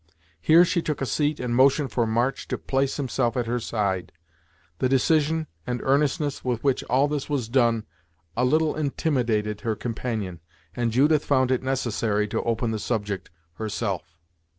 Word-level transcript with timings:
Here 0.41 0.65
she 0.65 0.81
took 0.81 0.99
a 0.99 1.05
seat 1.05 1.39
and 1.39 1.55
motioned 1.55 1.91
for 1.91 2.07
March 2.07 2.47
to 2.47 2.57
place 2.57 2.97
himself 2.97 3.37
at 3.37 3.45
her 3.45 3.59
side. 3.59 4.11
The 4.79 4.89
decision 4.89 5.45
and 5.67 5.79
earnestness 5.83 6.43
with 6.43 6.63
which 6.63 6.83
all 6.85 7.07
this 7.07 7.29
was 7.29 7.47
done 7.47 7.85
a 8.35 8.43
little 8.43 8.75
intimidated 8.75 9.61
her 9.61 9.75
companion, 9.75 10.39
and 10.75 10.91
Judith 10.91 11.23
found 11.23 11.51
it 11.51 11.61
necessary 11.61 12.27
to 12.29 12.41
open 12.41 12.71
the 12.71 12.79
subject 12.79 13.29
herself. 13.53 14.17